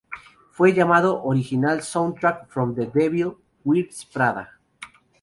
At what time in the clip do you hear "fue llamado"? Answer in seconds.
0.49-1.21